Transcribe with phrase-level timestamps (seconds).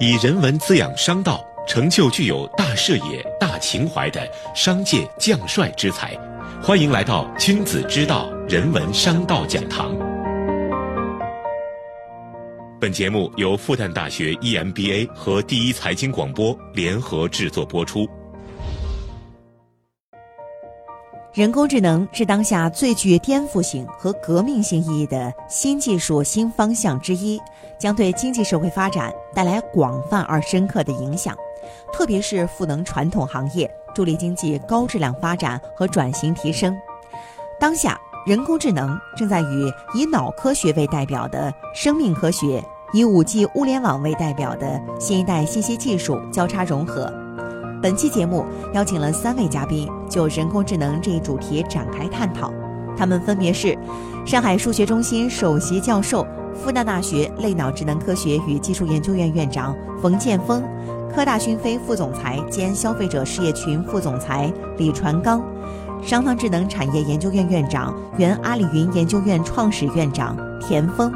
[0.00, 6.18] 以人文滋养商道，成就具有大视野、大情怀的商界将帅之才。
[6.60, 9.94] 欢迎来到君子之道人文商道讲堂。
[12.80, 18.04] 本节目由复旦大学 EMBA 和第一财经广播联合制作播出。
[21.34, 27.40] 人工智能是当下最具颠覆性和革命性意义的新技术新方向之一，
[27.76, 31.36] 将对经济社会发展带来广泛而深刻的影响，
[31.92, 36.72] 特别是赋能传统行业，助力经济高质量发展和转型提升。
[37.58, 42.62] 当下，人工智能正在与以脑科学为代表的生命科学、
[42.92, 47.12] 以五 G 物联网为代表的新一代信息技术交叉融合。
[47.84, 52.50] 本期节目邀请了三位嘉宾，就人工智能这一主题展开探讨。
[52.96, 53.76] 他们分别是
[54.24, 60.64] 上海数学中心首席教授、复旦大学类脑智能科学与技术研究院院长冯建峰，
[61.14, 65.44] 科大讯飞副总裁兼消费者事业群副总裁李传刚，
[66.02, 71.12] 商汤智能产业研究院院长、原阿里云研究院创始院长田峰。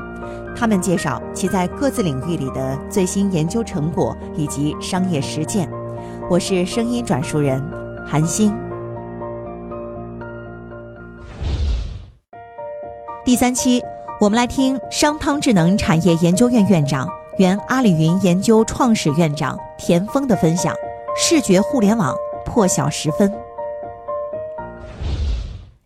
[0.54, 5.66] 他们介绍其在各自领域里的最新研究成果以及商业实践。
[6.30, 7.58] 我是声音转述人
[8.06, 8.54] 韩星。
[13.24, 13.82] 第三期，
[14.20, 20.74] 我们来听商汤智能产业研究院院长、原阿里云研究创始院长田峰的分享：
[21.16, 23.32] 视觉互联网破晓时分。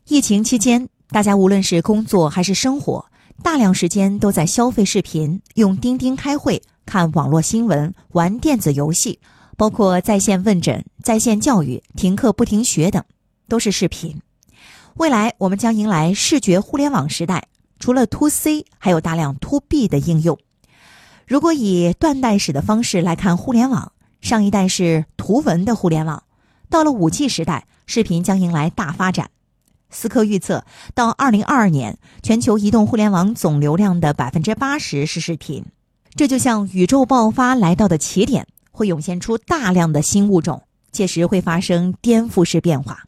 [0.08, 3.06] 疫情期间，大家无论是工作还是生活，
[3.44, 9.20] 大量时间都在消费视频、用钉钉开会、看网络新闻、玩电子游戏。
[9.56, 13.04] 包括在线问诊、在线教育、停课不停学等，
[13.48, 14.20] 都是视频。
[14.94, 20.38] 未来我们将迎来视觉互联网时代，除了 To C，还有大量 To B 的应用。
[21.26, 26.24] 如果以断代史的方式来看互联网，上一代是图文的互联网，
[26.68, 29.30] 到了五 G 时代，视频将迎来大发展。
[29.90, 35.64] 思科预测，到二零二二年，全球移动互联网总流量的百分之八十是视频，
[36.14, 38.46] 这就像宇宙爆发来到的起点。
[38.72, 43.04] 会涌现出大量的新物种，届时会发生颠覆式变化。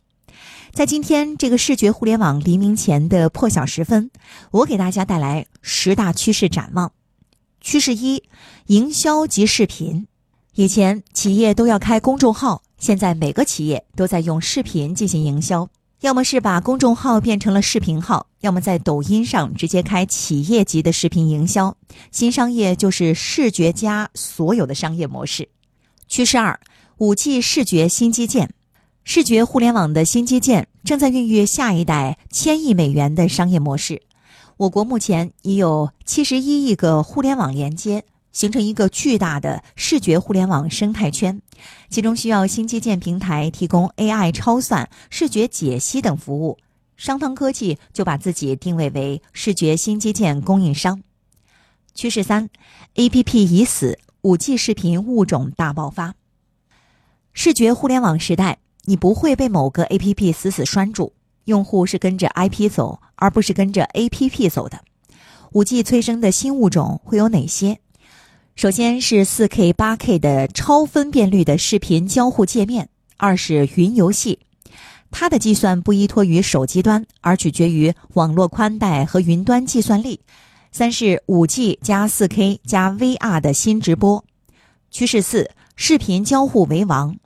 [0.72, 4.10] 在今天这个视觉互联网黎明前的破晓时分，
[4.50, 6.92] 我给大家带来十大趋势展望。
[7.60, 8.22] 趋势一：
[8.66, 10.06] 营销及视频。
[10.54, 15.68] 以前企业都要开公众号，现在每个企业都在用视频进行营销，
[16.00, 21.76] 要么是把公众号变成了视频号，要么在抖音上直接开企业级的视频营销。
[22.10, 25.48] 新商业就是视觉加所有的商业模式。
[26.06, 26.58] 趋势二：
[26.98, 28.50] 五 G 视觉新基建，
[29.04, 34.02] 视觉互联网的新基建正在孕育下一代千亿美元的商业模式。
[34.56, 41.40] 我国目前已有七十一亿个互联网连接，形成一个巨大的视觉互联网生态圈，
[41.90, 46.58] 其中需要新基建平台提供 AI 超算、视觉解析等服务。
[46.96, 51.02] 商汤科技就把自己定位为视觉新基建供应商。
[51.92, 52.48] 趋势三
[52.94, 53.98] ：APP 已死。
[54.24, 56.14] 五 G 视频物种大爆发，
[57.34, 61.12] 视觉互联网时代，你不会被某个 APP 死死拴住，
[61.44, 64.80] 用户是跟着 IP 走，而不是跟着 APP 走的。
[65.52, 67.80] 五 G 催生的新物种会有哪些？
[68.56, 72.86] 首先是 4K、8K 的超分辨率的视频交互界面；
[73.18, 74.38] 二是云游戏，
[75.10, 80.20] 它的计算不依托于手机端，而取决于网络宽带和云端计算力。
[80.76, 84.24] 三是五 G 加四 K 加 VR 的新直播
[84.90, 85.22] 趋势。
[85.22, 87.16] 四视频交互为王，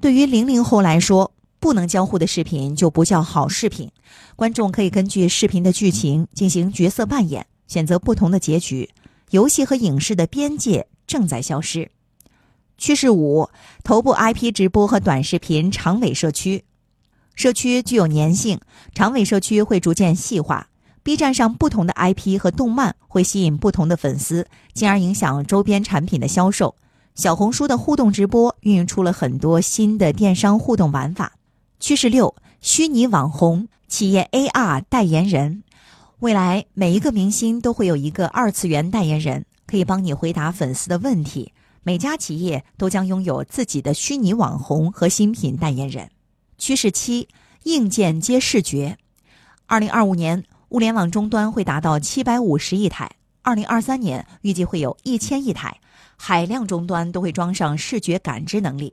[0.00, 3.88] 对于零零后来说，不能交互的视频就不叫好视频。
[4.34, 8.90] 观众可以根据视频的剧情进行角色扮演，选择不同的结局。
[9.30, 11.92] 游戏和影视的边界正在消失。
[12.78, 13.48] 趋势五
[13.84, 16.64] 头部 IP 直播和短视频长尾社区，
[17.36, 18.58] 社区具有粘性，
[18.92, 20.67] 长尾社区会逐渐细化。
[21.08, 26.74] B 站上不同的 IP 和动漫会吸引不同的粉丝，进而影响周边产品的销售。
[27.14, 31.32] 小红书的互动直播孕育出了很多新的电商互动玩法。
[31.80, 35.62] 趋势六：虚拟网红企业 AR 代言人。
[36.18, 41.54] 未来每一个明星都会有一个二次元代言人，可以帮你回答粉丝的问题。
[41.82, 46.10] 每家企业都将拥有自己的虚拟网红和新品代言人。
[46.58, 47.28] 趋势七：
[47.62, 48.98] 硬件接视觉。
[49.64, 50.44] 二零二五年。
[50.70, 53.10] 物联网终端会达到七百五十亿台，
[53.40, 55.80] 二零二三年预计会有一千亿台，
[56.16, 58.92] 海量终端都会装上视觉感知能力。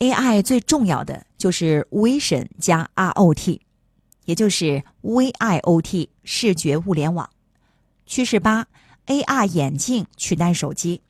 [0.00, 3.58] AI 最重要的就是 Vision 加 ROT，
[4.26, 7.30] 也就是 VIOT 视觉物联网。
[8.04, 8.66] 趋势八
[9.06, 11.00] ：AR 眼镜取代手机。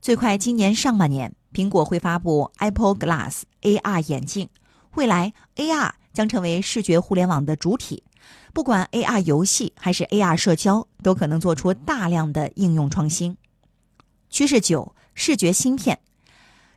[0.00, 4.48] 最快今年上半年，苹果会发布 Apple Glass AR 眼镜，
[4.94, 8.02] 未来 AR 将成为视觉互联网的主体。
[8.52, 13.36] 不管 AR 游戏还是 AR 社交，都可能做出大量的应用创新。
[14.30, 15.98] 趋势九：视觉芯片，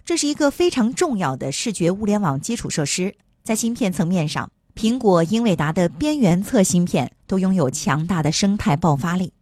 [0.05, 3.15] 这是一个非常重要的视觉物联网基础设施。
[3.43, 9.33] 在芯片层面上，苹果、英伟达的边缘侧芯片都拥有强大的生态爆发力。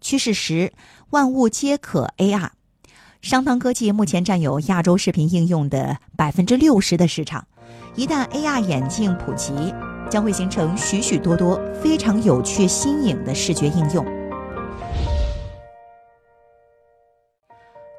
[0.00, 0.72] 趋势十：
[1.10, 2.50] 万物皆可 AR。
[3.20, 7.46] 商汤科技目前占有亚洲视频应用的百分之六十的市场，
[7.94, 9.52] 一旦 AR 眼镜普及。
[10.10, 14.04] 将会形成许许多多非常有趣新颖的视觉应用。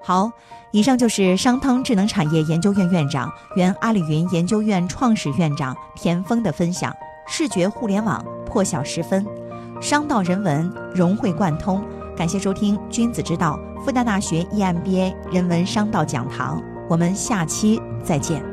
[0.05, 0.29] 好，
[0.71, 6.93] 以上就是商汤智能产业研究院院长、原阿里云研究院创始院长田峰的分享。
[7.25, 9.25] 视觉互联网破晓时分，
[9.81, 11.81] 商道人文融会贯通。
[12.17, 18.52] 感谢收听《君子之道》复旦大学 EMBA 人文商道讲堂，我们下期再见。